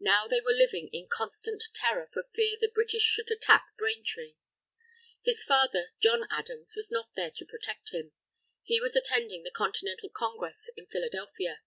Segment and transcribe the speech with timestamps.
[0.00, 4.36] Now they were living in constant terror for fear the British should attack Braintree.
[5.22, 8.12] His father, John Adams, was not there to protect him.
[8.62, 11.60] He was attending the Continental Congress in Philadelphia.